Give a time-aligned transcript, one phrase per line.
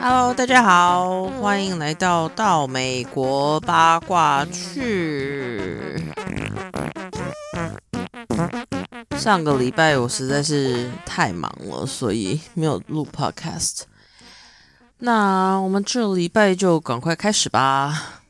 [0.00, 6.12] Hello，大家好，欢迎来到到美国八卦去。
[9.16, 13.82] 上个礼拜我实在是太忙了，所以没有录 Podcast。
[14.98, 18.20] 那我们这礼拜就赶快开始吧。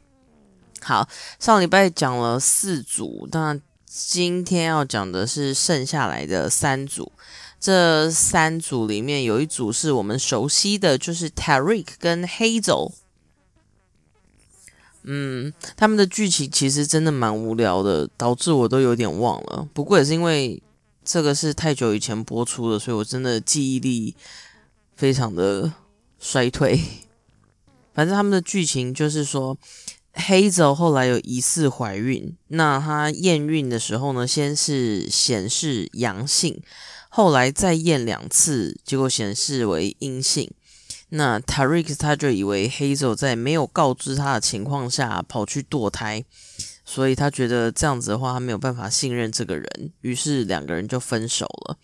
[0.81, 1.09] 好，
[1.39, 3.59] 上礼拜讲了四组，那
[4.07, 7.11] 今天要讲的是剩下来的三组。
[7.59, 12.93] 这三组里面有一组是我们熟悉的，就是 Tariq 跟 Hazel。
[15.03, 19.69] 嗯，他们的剧情其实真的蛮无聊的，导致我都有点忘了。
[19.75, 20.63] 不过也是因为
[21.05, 24.15] 这个是太久以前播出的，所以我真的记忆力
[24.95, 25.73] 非常的
[26.21, 26.81] 衰退。
[27.93, 29.59] 反正他们的剧情就是说。
[30.27, 36.61] 黑泽后来有疑似怀孕，那她验孕的时候呢，先是显示阳性，
[37.09, 40.51] 后来再验两次，结果显示为阴性。
[41.11, 46.23] 那 Tariq 他就以为黑泽在没有告知他的情况下跑去堕胎，
[46.85, 51.79] 所以他觉得这样子的话，他没有办法信任这个人，于是两个人就分手了。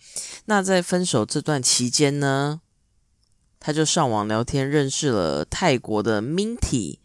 [0.45, 2.61] 那在分手这段期间呢，
[3.59, 6.99] 他就上网聊天，认识了泰国的 Minty。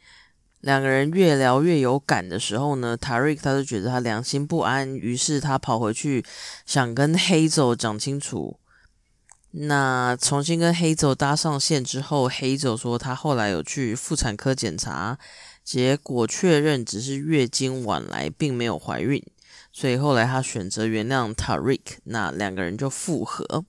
[0.61, 6.25] 两个人越聊越有感的时候呢，Tariq 他就觉得他良心不安，于是他跑回去
[6.67, 8.59] 想跟黑走讲清楚。
[9.53, 15.19] 那重新跟黑走搭上线之后，黑走说他后来有去妇产科检查，
[15.65, 19.21] 结果确认只是月经晚来，并没有怀孕，
[19.73, 23.65] 所以后来他选择原谅 Tariq，那两个人就复合。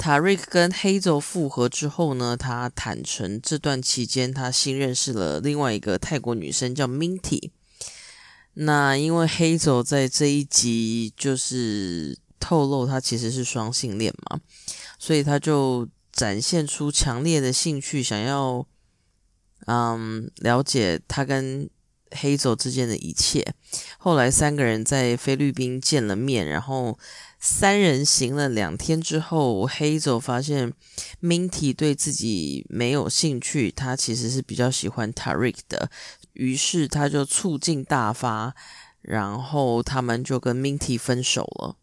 [0.00, 7.50] 塔瑞克跟黑泽复合之后呢，他坦诚这段期间他新认识了另外一个泰国女生叫 Minty。
[8.54, 14.40] 那因为 Hazel 在这一集就是透露他其实是双性恋嘛，
[14.98, 18.66] 所以他就展现出强烈的兴趣，想要
[19.66, 21.68] 嗯了解他跟
[22.12, 23.52] Hazel 之间的一切。
[23.98, 26.98] 后来三个人在菲律宾见了面，然后。
[27.42, 30.74] 三人行了两天之后，黑走发现
[31.22, 35.90] Minty 对自己没有兴趣，他其实是比较喜欢 Tariq 的，
[36.34, 38.54] 于是他就醋劲大发，
[39.00, 41.76] 然后他们就跟 Minty 分手了。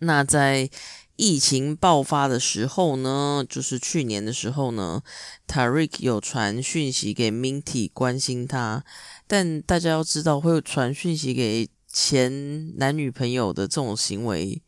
[0.00, 0.70] 那在
[1.16, 5.02] 疫情爆发的时候呢，就是去年的时候呢
[5.46, 8.82] ，Tariq 有传讯息给 Minty 关心他，
[9.26, 11.68] 但大家要知道会传讯息给。
[11.98, 14.62] 前男女朋友的这种行为，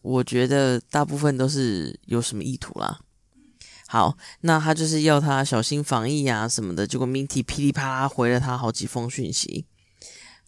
[0.00, 3.00] 我觉得大部分都是有什么意图啦。
[3.86, 9.66] 好，那他就是要他小心防疫啊什么的，结果 Minty 噼里啪啦回了他好几封讯息。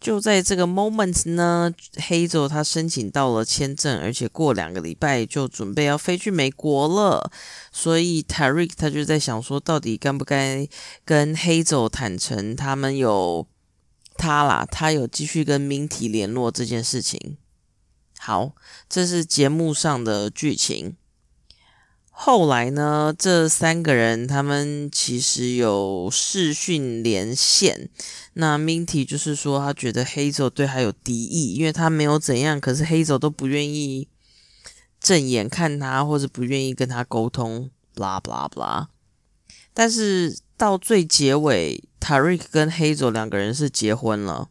[0.00, 7.30] 就在这个 moment 呢，黑走他申请到了签证，而且过两个礼拜就准备要飞去美国了。
[7.70, 10.66] 所以 Tariq 他就在想说，到底该不该
[11.04, 13.46] 跟黑走坦诚他们有。
[14.18, 17.38] 他啦，他有继续跟 Minty 联络这件事情。
[18.18, 18.52] 好，
[18.88, 20.96] 这是节目上的剧情。
[22.10, 27.88] 后来呢，这三个人他们其实有视讯连线。
[28.32, 34.08] 那 Minty 就是说，他觉得黑走对他有敌意，因为他没有怎样，可是黑走都不愿意
[35.00, 38.88] 正眼看他，或者不愿意跟他沟通，blah blah blah。
[39.72, 41.87] 但是到最结尾。
[42.08, 44.48] Tariq 跟黑佐两个人是结婚了，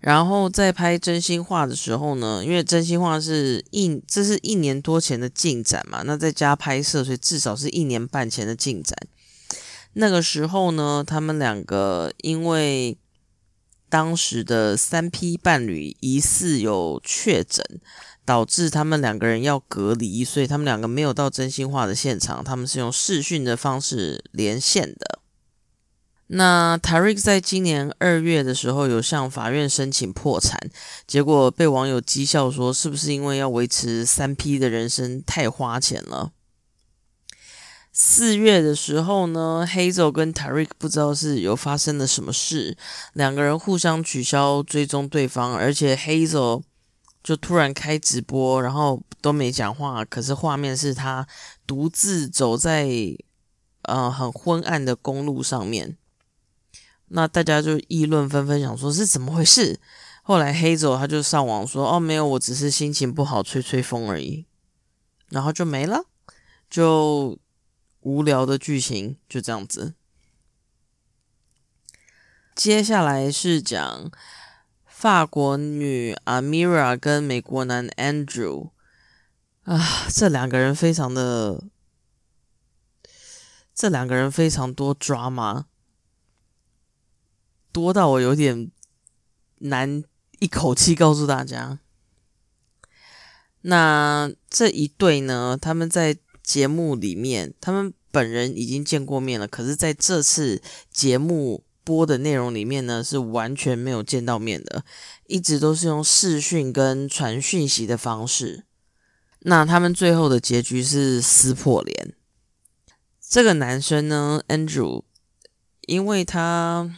[0.00, 8.98] 然后在拍真心话的时候呢，因为真心话是一这是一年多前的进展嘛，那在家拍摄，所以至少是一年半前的进展。
[9.92, 12.98] 那个时候呢，他们两个因为
[13.88, 17.64] 当时的三 P 伴侣疑似有确诊，
[18.24, 25.20] 导致他们两个人要隔离，所以他们两个没有到真心话的现场，他们是用视讯的方式连线的。
[26.28, 30.58] 那 Tariq 在今年二月的时候有向法院申请破产，
[31.06, 36.32] 结果被网友讥笑说，是不是因为要维持三 P 的人生太花钱了？
[37.92, 42.76] 四月的时候呢，Hazel 跟 Tariq 不知道是有发生了什么事，
[43.12, 46.62] 两个人互相取消追踪对方，而且 Hazel
[47.22, 51.26] 就突然开直播，然后都没讲话，可是画面是他
[51.66, 52.90] 独自走在
[53.82, 55.96] 呃很昏暗的公路上面。
[57.08, 59.78] 那大家就议论纷纷，想说是怎么回事。
[60.22, 64.46] 后来黑走他就上网说：“哦，没有，我只是心情不好，吹吹风而已。”
[65.30, 66.06] 然后就没了，
[66.68, 67.38] 就
[68.00, 69.94] 无聊的剧情就这样子。
[72.54, 74.10] 接下来是讲
[74.86, 78.70] 法国女 Amira 跟美国男 Andrew
[79.64, 81.62] 啊，这两个人非常的，
[83.74, 85.64] 这两个人非常多 drama，
[87.76, 88.70] 多到我有点
[89.58, 90.02] 难
[90.38, 91.78] 一口气告诉大家。
[93.60, 101.64] 那这一对呢，他们在节目里面，他们本人已经见过面了，可是在这次节目。
[101.86, 104.84] 播的内容里面呢，是完全没有见到面的，
[105.28, 108.64] 一直都是用视讯跟传讯息的方式。
[109.42, 112.12] 那他们最后的结局是撕破脸。
[113.20, 115.04] 这个男生呢，Andrew，
[115.82, 116.92] 因为他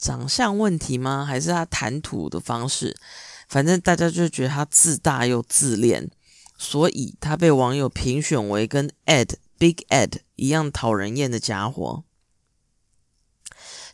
[0.00, 1.26] 长相问题吗？
[1.26, 2.96] 还是他谈吐的方式？
[3.46, 6.10] 反正大家就觉得他自大又自恋，
[6.56, 12.04] 所以他被网友评选为跟 Ed Big Ed 一样讨人厌的家伙。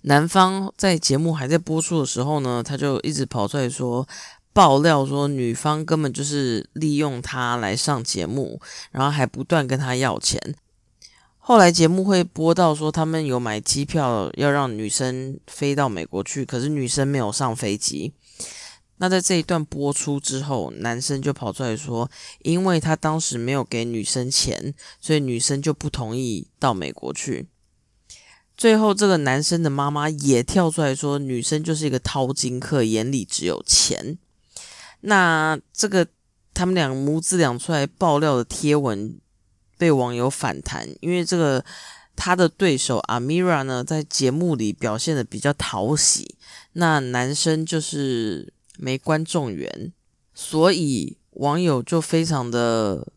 [0.02, 4.06] 男方在节目还在播出的时候呢，他就一直跑出来说
[4.52, 8.60] 爆料说女方根本就是利用他来上节目，
[8.92, 10.54] 然后还不断跟他要钱。
[11.48, 18.12] 后来节目会播到说他们有买机票要让女生飞到美国去，可是女生没有上飞机。
[18.96, 22.10] 那在这一段播出之后，男生就跑出来说，
[22.40, 27.46] 因为他当时没有给女生钱，所以女生就不同意到美国去。
[28.56, 34.18] 最后，这个男生的妈妈也跳出来说：“女生就是一个掏金客，眼里只有钱。”
[35.02, 36.08] 那这个
[36.52, 39.16] 他们两母子俩出来爆料的贴文
[39.78, 41.64] 被网友反弹，因为这个
[42.14, 46.36] 他的对手阿米拉呢，在节目里表现的比较讨喜，
[46.72, 49.92] 那男生就是没观众缘，
[50.34, 53.08] 所以网友就非常的。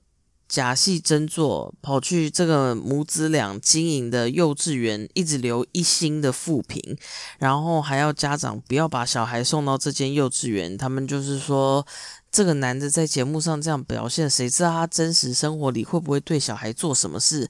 [0.50, 6.97] 假戏真做，跑去这个母子俩经营的幼稚园，一直留一星的负评，
[7.38, 10.75] 然后还要家长不要把小孩送到这间幼稚园。
[10.75, 11.85] 他们就是说，
[12.31, 17.49] 这个男的在节目上这样表现，谁知道他真实生活里会不会对小孩做什么事？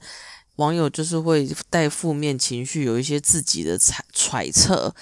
[0.56, 4.94] 网友就是会带负面情绪，有一些自己的揣揣测。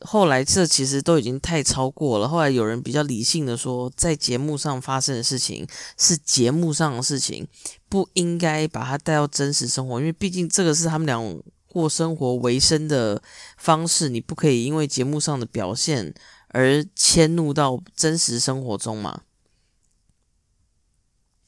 [0.00, 2.28] 后来这其实都已经太超过了。
[2.28, 7.46] 后来有人比较理性的说，在节目上发生的事情是节目上的事情，
[7.88, 13.22] 不应该把它带到真实生活，因为毕竟这个是他们俩过生活为生的
[13.56, 16.12] 方式，你不可以因为节目上的表现
[16.54, 19.20] 而迁怒到真实生活中嘛。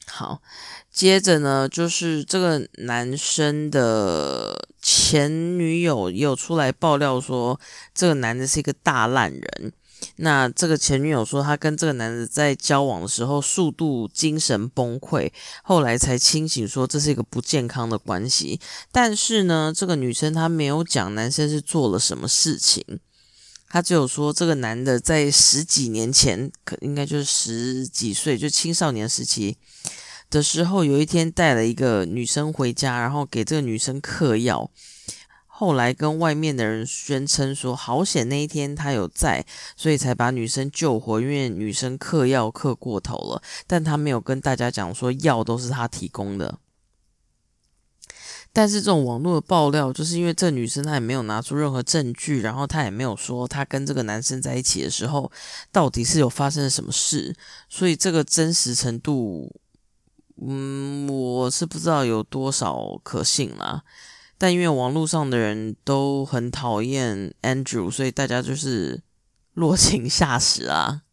[0.05, 0.41] 好。
[0.89, 7.59] 接着呢，就是这个男生的前女友也有出来爆料说，
[7.93, 9.73] 这个男的是一个大烂人。
[10.15, 15.31] 那这个前女友说，她跟这个男的在交往的时候，速度精神崩溃，
[15.63, 18.59] 后来才清醒，说这是一个不健康的关系。
[18.91, 22.83] 但是呢，这个女生她没有讲男生是做了什么事情，
[23.69, 29.57] 他只有说这个男的在十几年前，可应该就是十几岁，就青少年时期。
[30.29, 34.69] 的时候，有一天带了一个女生回家，然后给这个女生嗑药。
[35.45, 41.19] 后来跟外面的人宣称说，好险那一天他有在，所以才把女生救活。
[41.19, 46.59] 因为女生嗑药嗑过头了，但他没有跟大家讲说药都是他提供的。
[48.57, 55.31] 但是这种网络的爆料，就是因为这女生她也没有拿出任何证据，然后她也没有说她跟这个男生在一起的时候
[55.71, 57.35] 到底是有发生了什么事，
[57.69, 59.55] 所以这个真实程度。
[60.41, 63.83] 嗯，我是不知道有多少可信啦，
[64.39, 69.03] 但因为网络上的人都很讨厌 Andrew，所以大家就是
[69.53, 71.03] 落井下石啊。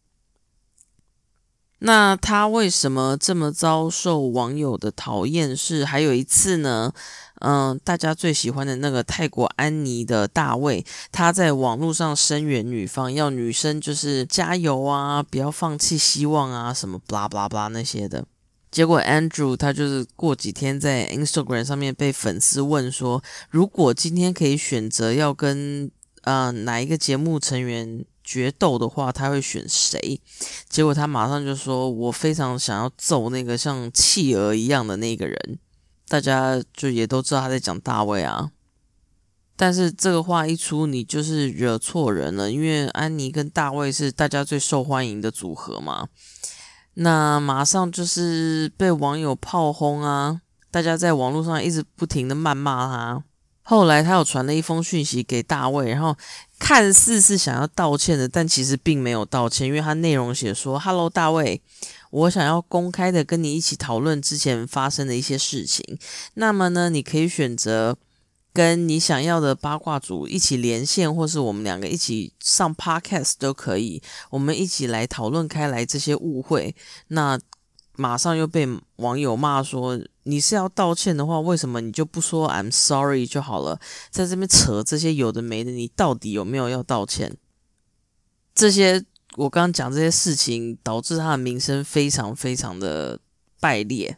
[1.79, 5.55] 那他为什么这么遭受网友的讨厌？
[5.55, 6.91] 是还有一次呢？
[7.41, 18.25] 嗯，大家最喜欢的那个泰国安妮的大卫，他在网络上声援女方，要女生就是加油啊，不要放弃希望啊，什么 blah blah blah 那些的。
[18.71, 25.89] 结果 Andrew 他就是过几天在 Instagram 上面被粉丝问说，如果今天可以选择要跟
[26.23, 30.19] 呃哪一个节目成员决斗的话，他会选谁？
[30.67, 35.59] 结果他马上就说，我非常想要揍那个像企鹅一样的那个人。
[36.07, 38.51] 大家就也都知道他在讲大卫啊，
[39.55, 46.07] 但是这个话一出，你就是惹错人了，因为安妮跟大卫是大家最受欢迎的组合嘛。
[46.95, 50.41] 那马上就是被网友炮轰啊！
[50.71, 53.23] 大家在网络上一直不停的谩骂他。
[53.63, 56.15] 后来他有传了一封讯息给大卫，然后
[56.59, 61.59] 看似是想要道歉的，但其实并没有道歉，因为他内容写说：“Hello，大卫，
[62.15, 65.83] 我想要公开的跟你一起讨论之前发生的一些事情。
[66.35, 67.97] 那么呢，你可以选择
[68.53, 76.73] 跟你想要的八卦组一起连线，或是我们两个一起上 podcast 都可以，我们一起来讨论开来这些误会。
[77.09, 77.37] 那
[77.97, 83.77] 马上又被网友骂说，你是要道歉的话，为什么你就不说 I'm sorry 就好了，
[84.09, 87.35] 在这边扯这些有的没的，你到底有没有要道歉？
[88.53, 89.03] 这些
[89.35, 93.19] 我刚刚讲这些事情，导致他的名声非常非常的
[93.59, 94.17] 败劣，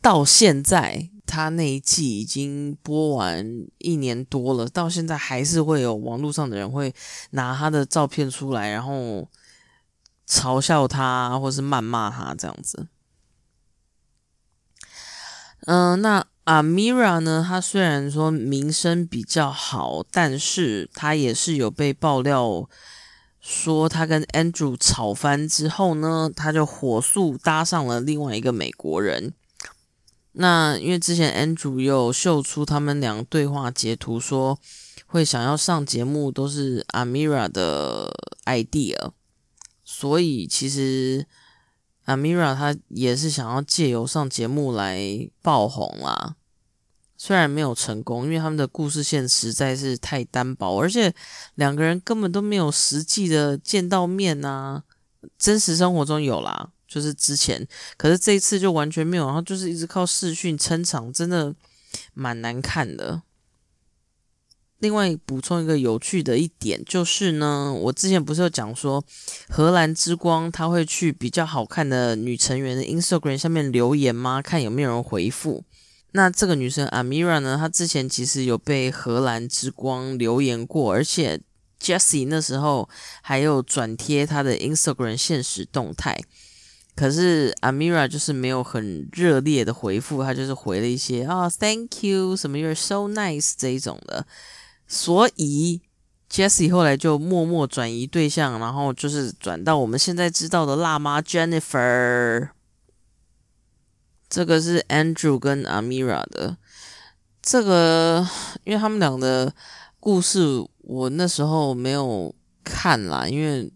[0.00, 1.10] 到现在。
[1.28, 6.94] 他那一季已经播完一年多了，到现在还是会有网络上的人会
[7.30, 9.28] 拿他的照片出来，然后
[10.28, 12.86] 嘲笑他或是谩骂他这样子。
[15.62, 17.44] 嗯，那阿米拉呢？
[17.46, 22.68] 他虽然说名声比较好，但是他也是有被爆料
[23.48, 29.32] 说他跟 Andrew 吵翻之后呢，他就火速搭上了另外一个美国人。
[30.32, 34.58] 那因为之前 Andrew 有秀出他们两个对话截图，说
[35.06, 38.12] 会想要上节目，都是 Amira 的
[38.46, 39.12] idea，
[39.84, 41.26] 所以其实
[42.04, 46.35] Amira 他也是想要借由上节目来爆红啦。
[47.26, 51.12] 虽然没有成功，因为他们的故事线实在是太单薄，而且
[51.56, 54.84] 两个人根本都没有实际的见到面呐。
[55.36, 56.70] 真实生活中有啦。
[56.86, 57.66] 就是之前，
[57.96, 61.52] 可是这一次就完全没有，然后就是一直靠视讯撑场，真的
[62.14, 63.22] 蛮难看的。
[64.78, 69.04] 另外补充一个有趣的一点，就是呢，我之前不是有讲说
[69.48, 74.40] 荷兰之光他会去比较好看的女成员的 Instagram 下面留言吗？
[74.40, 75.64] 看有没有人回复。
[76.16, 81.38] 那这个女生 Amira 呢，她之前其实有被荷兰之光留言过，而且
[81.78, 82.88] Jessie 那时候
[83.20, 86.18] 还有转贴她的 Instagram 现实动态。
[86.94, 94.26] 可是 Amira 就是没有很热烈的回复，她就是回了一些啊，Thank you，什么 You're so nice 这一种的。
[94.88, 95.82] 所以
[96.32, 102.55] Jessie 后来就默默转移对象，然后就是转到我们现在知道的辣妈 Jennifer。
[104.28, 106.56] 这个是 Andrew 跟 Amira 的。
[107.42, 108.28] 这个
[108.64, 109.54] 因为他们俩的
[110.00, 113.72] 故事，我那时候没有看啦，因为。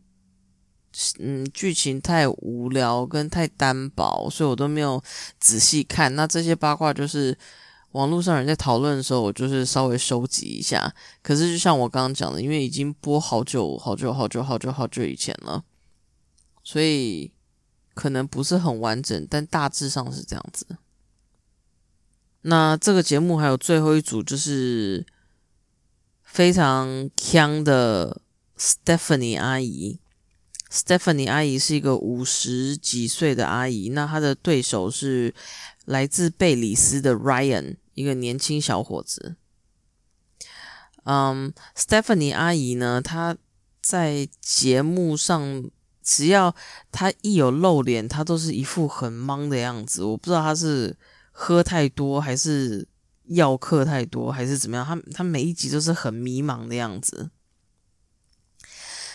[1.20, 5.00] 嗯，剧情太无聊跟太单薄，所以我都没有
[5.38, 6.14] 仔细看。
[6.16, 7.34] 那这些八卦就是
[7.92, 10.92] 网络上人在讨论的时候，我就是稍微收集一下。
[11.22, 15.62] 可是就像我刚刚讲的，因为已经播好久好久好久好久好久以前了，
[16.64, 17.32] 所以
[18.00, 20.78] 可能不是很完整，但大致上是这样子。
[22.40, 25.04] 那这个节目还有最后一组，就是
[26.22, 28.22] 非常强的
[28.56, 30.00] Stephanie 阿姨。
[30.70, 35.34] Stephanie 阿姨是一个五十几岁的阿姨，那她的对手是
[35.84, 39.36] 来自贝里斯的 Ryan，一个年轻小伙子。
[41.04, 43.36] 嗯，Stephanie 阿姨呢，她
[43.82, 45.70] 在节目上
[46.10, 46.52] 只要
[46.90, 50.02] 他一有露脸，他都是一副很懵的样子。
[50.02, 50.96] 我不知道他是
[51.30, 52.88] 喝太多，还是
[53.26, 54.84] 药客太多，还是怎么样。
[54.84, 57.30] 他他每一集都是很迷茫的样子。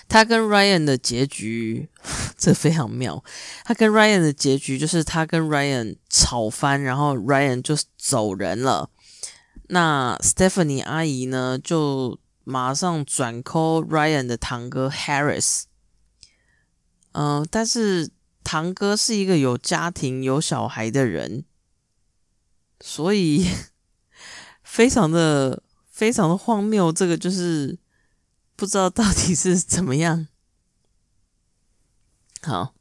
[0.08, 1.90] 他跟 Ryan 的结局，
[2.38, 3.22] 这非常妙。
[3.66, 8.90] 他跟 Ryan 的结局就是他跟 Ryan 吵翻，然后 Ryan 就走人了。
[9.68, 15.64] 那 Stephanie 阿姨呢，就马上转 call Ryan 的堂哥 Harris。
[17.16, 18.10] 嗯，但是
[18.44, 21.46] 堂哥是一个有家庭、有小孩的人，
[22.80, 23.48] 所以
[24.64, 26.92] 非常的、非常的荒谬。
[26.92, 27.78] 这个就是。
[28.58, 30.30] 不知道到底是怎么样。
[32.42, 32.74] 好，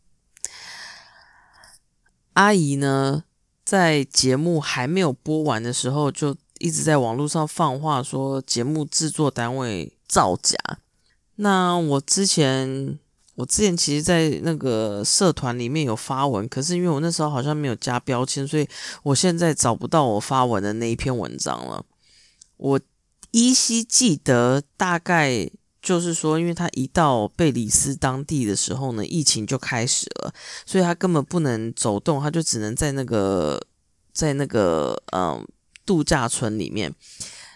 [2.35, 3.25] 阿姨呢，
[3.65, 10.57] 在节目还没有播完的时候，就一直在网络上放话说节目制作单位造假。
[11.35, 13.01] 那我之前，
[13.35, 18.69] 我之前其实，在那个社团里面有发文，可是因为我那时候好像没有加标签，所以
[19.03, 21.85] 我现在找不到我发文的那一篇文章了。
[22.57, 22.81] 我
[23.31, 25.51] 依稀记得大概。
[25.85, 30.33] 就是说，因为他一到贝里斯当地的时候呢，疫情就开始了，
[30.65, 33.63] 所以他根本不能走动，他就只能在那个
[34.11, 35.47] 在那个嗯
[35.85, 36.91] 度假村里面。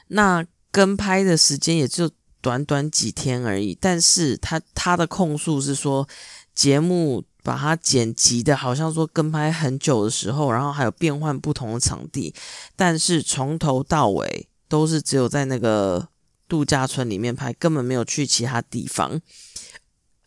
[0.08, 2.10] 那跟拍的时间也就
[2.48, 6.08] 短短几天而已，但是他他的控诉是说，
[6.54, 12.34] 节目把它剪辑的好像说跟拍很久的时候，然后还有变换不同的场地，
[12.74, 16.08] 但是从头到尾都是只有在那个。
[16.48, 19.20] 度假村里面拍，根本没有去其他地方。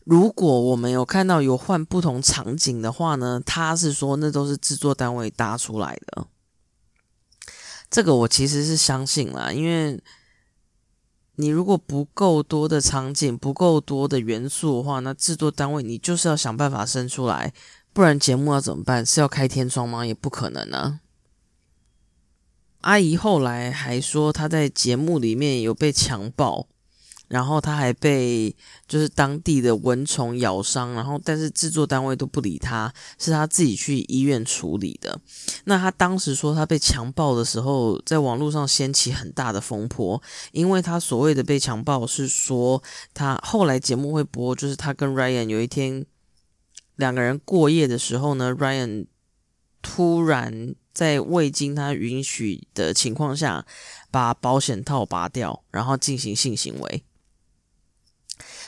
[0.03, 6.27] 如果我们有看到有换不同场景的话呢，他是说那都是制作单位搭出来的。
[7.89, 9.99] 这个我其实是相信啦，因为
[11.41, 17.51] 你如果不够多的场景、不够多的元素的话，那制作单位你就是要想办法生出来，
[17.91, 19.03] 不然节目要怎么办？
[19.03, 20.05] 是要开天窗吗？
[20.05, 20.99] 也不可能啊。
[22.81, 26.67] 阿姨后来还说，她在节目里面有被强暴。
[27.31, 28.53] 然后他还被
[28.89, 35.17] 就是当地的蚊虫咬伤，然后但是制作单位都不理他，是他自己去医院处理的。
[35.63, 40.21] 那他当时说他被强暴的时候，在网络上掀起很大的风波，
[40.51, 42.83] 因为他所谓的被强暴是说
[43.13, 46.05] 他后来节目会播，就是他跟 Ryan 有一天
[46.97, 49.05] 两个人过夜的时候呢，Ryan
[49.81, 53.65] 突然在未经他允许的情况下
[54.11, 57.05] 把保险套拔掉，然后进行性行为。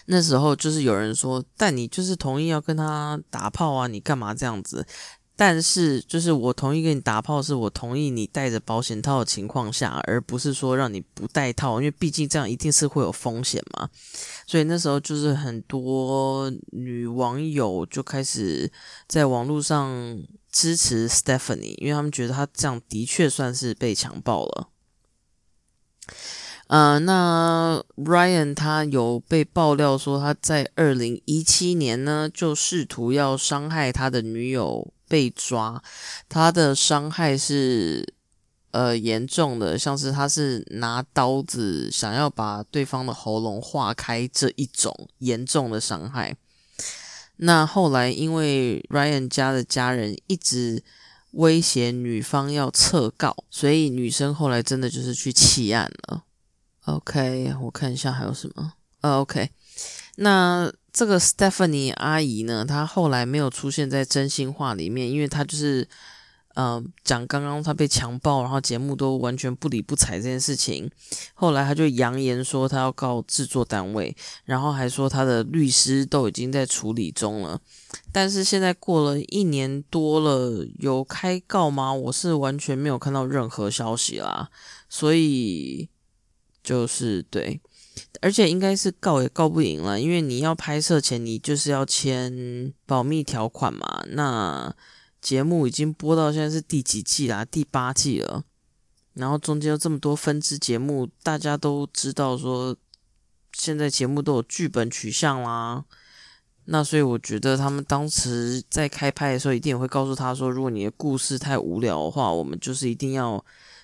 [0.06, 3.88] 那时候就是有人说，但你就是同意要跟他打炮啊？
[3.88, 4.86] 你干嘛这样子？
[5.36, 13.90] 但是就是我同意跟你打炮，是我同意你带着保险套的情况下，而不是说让你不带套，因为毕竟这样一定是会有风险嘛。
[14.46, 18.72] 所以那时候就是很多女网友就开始
[19.08, 24.70] 在网络上支持 Stephanie，因为他们觉得他这样的确算是被强暴了。
[26.68, 35.84] 呃，那 Ryan 他有被爆料说他在二零一七年呢，就试图要伤害他的女友被抓，
[36.28, 38.16] 他的伤害是
[38.72, 46.36] 呃严重的，像是他是拿刀子想要把对方的喉咙划开这一种严重的伤害。
[47.38, 50.82] 那后来因为 Ryan 家的家人一直
[51.32, 56.24] 威胁女方要撤告，所以女生后来真的就是去弃案了。
[56.86, 58.74] OK，我看一下还有什么。
[59.00, 59.50] 呃，OK，
[60.18, 65.88] 那这个 Stephanie 阿姨呢，她后来没有出现在真心话里面，因为她就是
[66.56, 70.90] 呃讲刚刚她被强暴，然后节目都完全不理不睬这件事情。
[71.34, 77.60] 后来她就扬言说她要告制作单位，然后还说她的律师都已经在处理中了。
[78.12, 81.94] 但是现在过了一年多了，有开告吗？
[81.94, 84.50] 我是完全没有看到任何消息啦，
[84.90, 85.90] 所以。
[86.64, 87.60] 就是对，
[88.22, 94.02] 而且应该是告也告不赢了，因为你要拍摄前你就是要签保密条款嘛。
[94.08, 94.74] 那
[95.22, 97.44] 节目已经播到现在是第几季啦？
[97.44, 98.46] 第八季了，
[99.14, 102.74] 然后中间有这么多分支节目，大家都知道说
[103.52, 105.84] 现在节目都有剧本取向啦。
[106.66, 113.44] 那所以我觉得他们当时在开拍的时候，一定也会告诉他说，如果你的故事太无聊的话，我们就是一定要。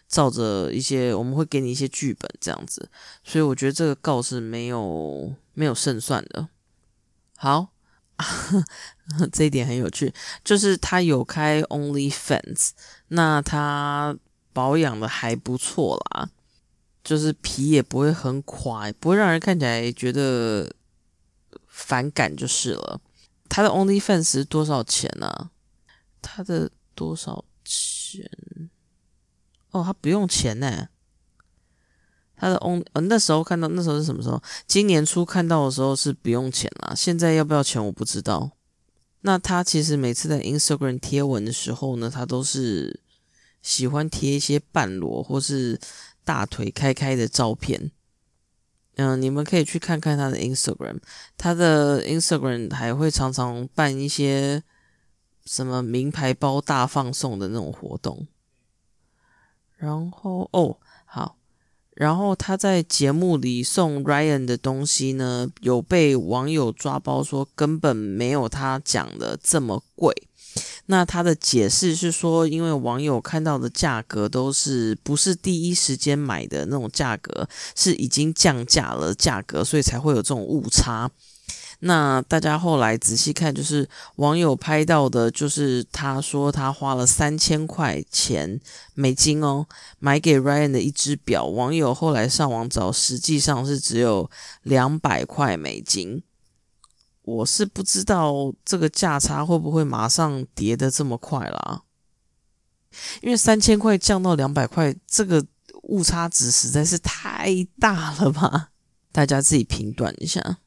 [0.09, 2.89] 照着一些，我们会给你一些剧本这样子，
[3.23, 6.49] 所以我觉得这个告是没有没有胜算的。
[7.37, 7.69] 好，
[9.31, 10.11] 这一点很有趣，
[10.43, 12.71] 就是他有开 Only Fans，
[13.09, 14.17] 那他
[14.51, 16.29] 保养的还不错啦，
[17.03, 20.73] 就是皮也不会很垮，不会让人看起来觉得
[21.67, 22.99] 反感就是了。
[23.47, 25.51] 他的 Only Fans 多少钱呢？
[26.21, 27.45] 他的多少？
[29.71, 30.87] 哦，他不用钱呢。
[32.35, 34.41] 他的 on 呃那时候看到那时候是什么时候？
[34.65, 36.93] 今年初看到的时候是不用钱啦。
[36.95, 38.51] 现在要不要钱我不知道。
[39.21, 43.01] 那他其实每次在 Instagram 贴文的时候呢，他都是
[43.61, 45.77] 喜欢贴一些半裸或是
[46.23, 47.91] 大腿开开的照片。
[48.95, 50.99] 嗯，你们可以去看看他的 Instagram。
[51.37, 54.63] 他的 Instagram 还会常常办一些
[55.45, 58.25] 什么名牌包大放送的那种活动。
[59.79, 61.37] 然后哦，好，
[61.95, 70.13] 然后他在节目里送 Ryan 的东西呢，有被网友抓包说根本没有他讲的这么贵。
[70.87, 81.09] 那他的解释是说，因为网友看到的价格都是不是第一时间买的那种价格，是已经降价了价格，所以才会有这种误差。
[81.81, 83.87] 那大家后来仔细看，就是
[84.17, 88.59] 网友拍到的，就是他说他花了三千块钱
[88.93, 89.65] 美金哦，
[89.97, 91.45] 买给 Ryan 的一只表。
[91.45, 94.29] 网友后来上网找，实际上是只有
[94.63, 96.21] 两百块美金。
[97.21, 101.83] 我是不知道这个价差会不会马上跌的这么快啦，
[103.21, 105.45] 因为三千块降到两百块，这个
[105.83, 108.71] 误差值实在是太大了吧？
[109.11, 110.57] 大家自己评断一下。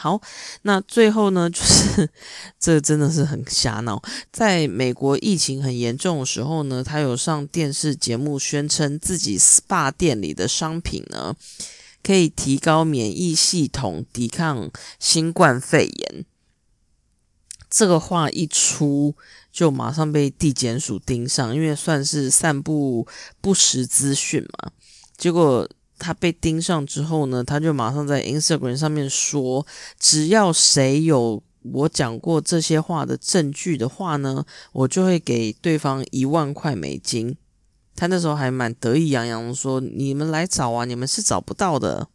[0.00, 0.20] 好，
[0.62, 2.08] 那最后呢，就是
[2.56, 4.00] 这真的是很瞎闹。
[4.32, 11.34] 在美国疫情很严重的时候呢，他有上电视节目宣称自己 SPA 店里的商品呢，
[12.00, 16.24] 可以提高免疫系统，抵抗新冠肺炎。
[17.68, 19.16] 这个话一出，
[19.50, 23.08] 就马上被地检署盯上，因为算是散布
[23.40, 24.70] 不实资讯嘛。
[25.16, 29.66] 结果他被盯上之后呢，他就马上在 Instagram 上面说，
[29.98, 37.36] 只要谁有我讲过这些话的证据的话呢，我就会给对方一万块美金。
[37.94, 42.08] 他那时候还蛮得意洋洋说：“你们来找啊，你们是找不到的。”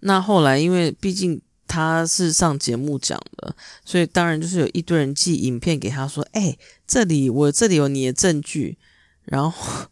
[0.00, 1.40] 那后来因为毕竟。
[1.68, 8.76] 他是上节目讲的，所以当然就是有一堆人寄影片给他说：“哎，这里我这里有你的证据。”
[9.24, 9.86] 然后，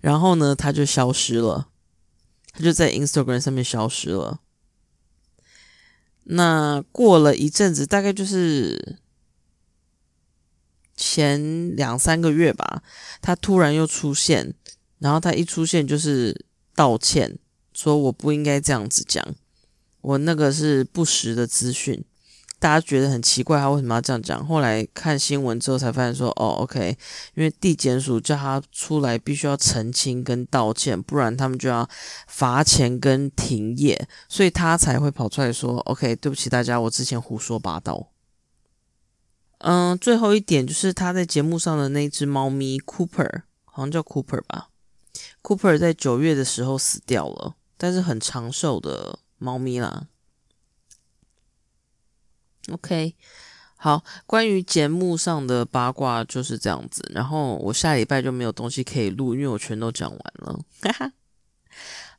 [0.00, 1.68] 然后呢，他就消失了，
[2.52, 4.40] 他就在 Instagram 上面消失了。
[6.24, 8.98] 那过了一阵子，大概就是
[10.94, 12.82] 前两三个月吧，
[13.20, 14.54] 他突然又出现，
[14.98, 17.38] 然后他一出现就是道歉，
[17.72, 19.34] 说我不应该这样子讲。
[20.02, 22.04] 我那个是不实的资讯，
[22.60, 24.46] 大家觉得很奇怪，他为什么要这样讲？
[24.46, 26.96] 后来看新闻之后才发现说，哦，OK，
[27.34, 31.88] 因为地检署叫他出来，必须要澄清跟道歉，不然他们就要
[32.28, 38.10] 罚钱跟停业，所以他才会跑出来说，OK，对不起大家，我之前胡说八道。
[39.58, 44.68] 嗯，最后一点就是他在节目上的那只猫咪 Cooper，好像叫 Cooper 吧
[45.42, 49.20] ，Cooper 在九月的时候死掉了，但是很长寿的。
[49.42, 50.06] 猫咪啦
[52.72, 53.14] ，OK，
[53.76, 57.02] 好，关于节目上的八卦就是这样子。
[57.14, 60.60] 然后我下礼拜就没有东西可以录，因为我全都讲完了。
[60.82, 61.12] 哈哈，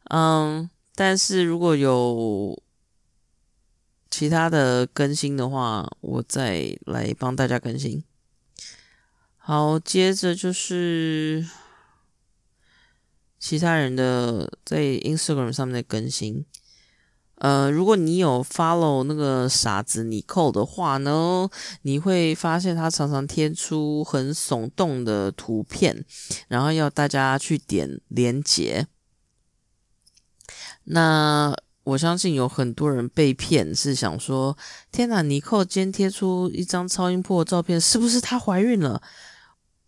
[0.10, 2.62] 嗯，但是如果有
[4.10, 8.04] 其他的更新的话，我再来帮大家更新。
[9.38, 11.48] 好，接着就是
[13.40, 16.46] 其他人的在 Instagram 上面的更新。
[17.42, 21.50] 呃，如果你有 follow 那个傻子尼寇的话呢，
[21.82, 26.06] 你会发现他常常贴出很耸动的图片，
[26.48, 28.86] 然后要大家去点连接。
[30.84, 31.52] 那
[31.84, 34.56] 我相信有很多人被骗，是想说：
[34.92, 39.02] 天哪，尼寇今天贴出一张超音波的照片，是不是她怀孕了？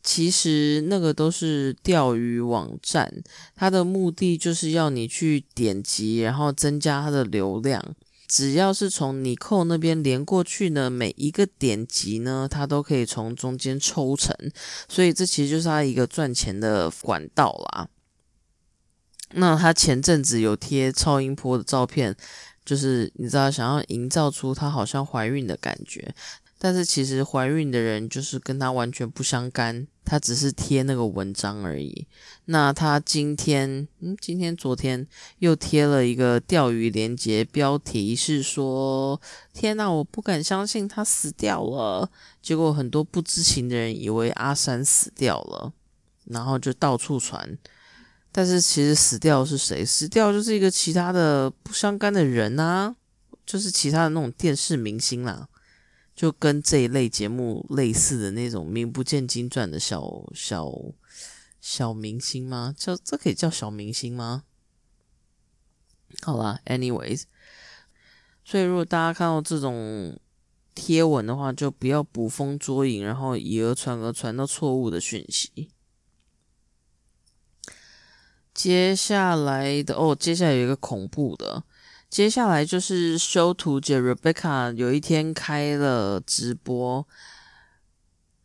[0.03, 3.23] 其实那个都是钓鱼网站，
[3.55, 7.95] 它的目的就是要你去点击，然后增加它的流量。
[8.27, 14.35] 只要是从你扣那边连过去呢，每一个点击呢，它都可以从中间抽成。
[14.89, 17.87] 所以这其实就是它一个赚钱的管道啦。
[19.35, 22.15] 那他前阵子有贴超音波的照片，
[22.65, 26.13] 就是你知道，想要营造出她好像怀孕的感觉。
[26.63, 32.07] 但是其实怀孕的人就是跟他完全不相干，他只是贴那个文章而已。
[32.45, 35.05] 那他今天，嗯，今天昨天
[35.39, 39.19] 又贴了一个钓鱼链接，标题是说
[39.53, 42.09] ：“天哪，我不敢相信他死掉了。”
[42.41, 45.73] 结果很多不知情的人以为阿三死掉了，
[46.27, 47.57] 然后就到处传。
[48.31, 49.83] 但是其实死掉是谁？
[49.83, 52.95] 死掉就是一个其他的不相干的人啊，
[53.45, 55.49] 就是其他的那种电视明星啦。
[56.15, 60.71] 就跟这一类节目类似的那种名不见经传的小小
[61.59, 62.73] 小明星吗？
[62.77, 64.43] 叫这可以叫小明星吗？
[66.21, 67.25] 好啦 a n y w a y s
[68.45, 70.19] 所以如果大家看到这种
[70.75, 75.69] 贴文的话，就不要捕风捉影，然后以讹传讹，传到错误的讯息。
[78.53, 81.63] 接下来的哦，接下来有一个恐怖的。
[82.13, 87.07] 接下来就是修图姐 Rebecca 有一天开了直播，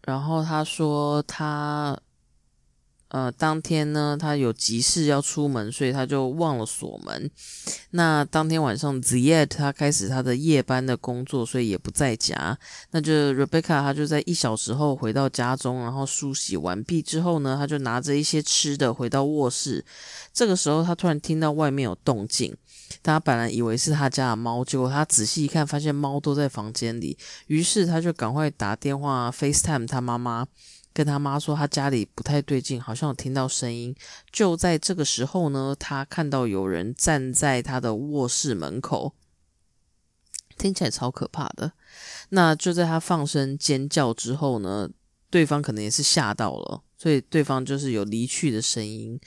[0.04, 2.00] 然后她说她
[3.08, 7.30] 呃当天呢她有急事要出门，所以她就忘了锁门。
[7.90, 12.58] 那当天晚上 z e t 她开始她的夜班的工作，所以也不在家。
[12.92, 19.84] 那就 Rebecca 她就在一小时后回到家中，然后梳洗完毕之后呢，她就拿着一些吃的回到卧室。
[20.32, 22.56] 这个时候她突然听到外面有动静。
[23.02, 27.16] 他本来以为是他家的猫，结果他仔细一看，发现猫都在房间里。
[27.46, 30.46] 于是他就赶快打电话 FaceTime 他妈妈，
[30.92, 33.94] 跟他妈说他家里不太对劲，好像有听到声音。
[34.32, 39.14] 就在这个时候呢，他看到有人站在他的卧室门口，
[40.56, 41.72] 听起来超可怕的。
[42.30, 44.88] 那就在他放声尖叫之后呢，
[45.30, 49.20] 对方可能也是吓到了，所以对方就是有离去的声音。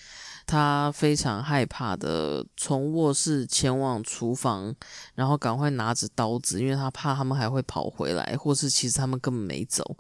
[0.52, 4.76] 他非常害怕的从卧室前往厨房，
[5.16, 9.96] 然后赶快拿着刀子，因为他怕他们还会跑回来，或是其实他们根本没走。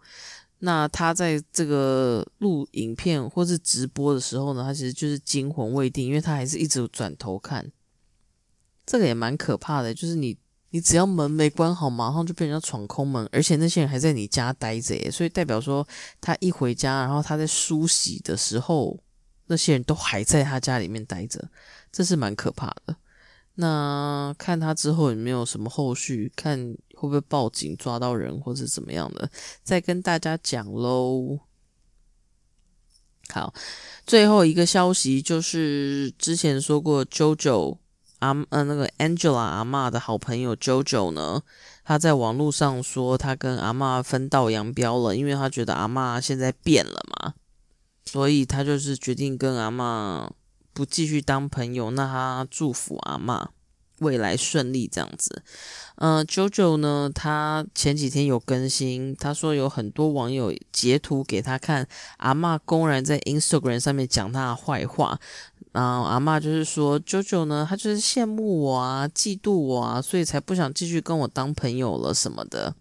[0.60, 7.72] 那他在这个录影片或是直播的时候呢，他其实就是惊魂未定，因为他还是一直转头看。
[8.86, 10.38] 这个也蛮可怕的，就是你
[10.72, 15.88] 你只要门没关好，马上就被人家闯空门，而且那些人还在你家待着，所以代表说
[16.20, 19.00] 他一回家，然后他在梳洗的时候，
[19.52, 21.46] 那些人都还在他家里面待着，
[21.92, 22.96] 这是蛮可怕的。
[23.56, 26.58] 那看他之后有没有什么后续，看
[26.96, 29.30] 会不会报警抓到人或者怎么样的，
[29.62, 31.38] 再跟大家讲喽。
[33.28, 33.54] 好，
[34.08, 37.78] 最后一个消息就是之前说过，JoJo
[38.20, 41.44] 阿呃那个 Angela 阿妈的好朋友 JoJo 呢，
[41.84, 47.04] 他在网络上说他跟阿妈分道扬镳了，因为他觉得阿妈现在变了，
[48.06, 50.32] 所以他就是决定跟阿妈
[50.74, 51.92] 不继续当朋友。
[51.92, 53.50] 那他祝福阿妈。
[54.00, 55.44] 未来顺利这样子，
[55.98, 61.88] 嗯，JoJo 呢，他前几天有更新，他说有很多网友截图给他看，
[62.18, 65.20] 阿妈公然在 Instagram 上面讲他的坏话，
[65.72, 72.74] 然后阿妈就是说 JoJo 呢，他就是羡慕我啊，嫉妒我啊，所以才不想继续跟我当朋友了什么的。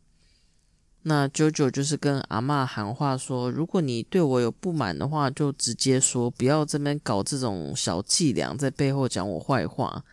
[1.03, 10.05] 那 JoJo 就是跟阿妈喊话说，如果你对我有不满的话，就直接说，不要这边搞这种小伎俩，在背后讲我坏话。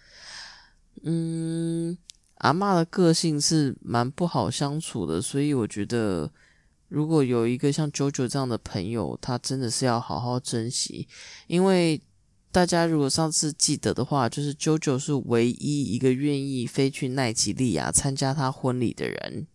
[1.04, 1.98] 嗯，
[2.36, 6.32] 阿妈的个性是蛮不好相处的，所以我觉得
[6.88, 11.06] 如果有一个像九九这样的朋友，他真的是要好好珍惜。
[11.48, 12.02] 因为
[12.50, 19.48] 大家如果上次记得的话，就是九九是唯一一个愿意飞去奈及利亚参加他婚礼的人。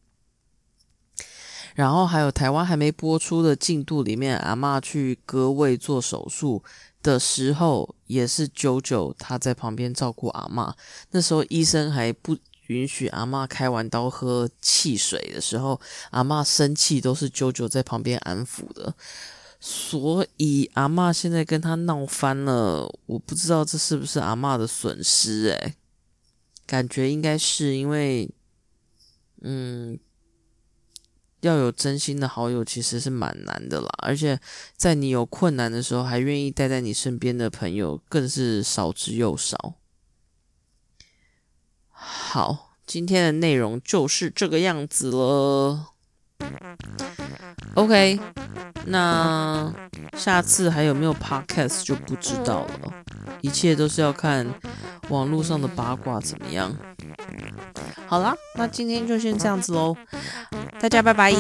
[1.75, 6.63] 然后还有台湾还没播出的进度里面，阿妈去割胃做手术。
[7.03, 10.73] 的时候也是九九他在旁边照顾阿妈，
[11.11, 15.81] 那时候医生还不允许阿妈开完刀喝汽水的时候，
[16.13, 18.95] 阿妈生气都是九九在旁边安抚的，
[19.59, 25.75] 所以阿妈现在跟他闹翻了，我不知道这是不是阿妈的损失诶，
[26.65, 28.31] 感觉应该是因为，
[29.41, 29.99] 嗯。
[31.43, 34.41] 要有真心的好友其实是蛮难的啦，而且
[34.77, 39.75] 在你有困难的时候还愿意待在你身边的朋友更是少之又少。
[41.89, 45.92] 好，今天的内容就是这个样子了。
[47.75, 48.19] ok
[48.87, 49.73] 那
[50.17, 52.93] 下次还有没有 podcast 就不知道了。
[53.41, 54.47] 一切都是要看
[55.09, 56.75] 网络上的八卦怎么样。
[58.07, 59.97] 好啦那今天就先这样子喽
[60.79, 61.33] 大家拜拜。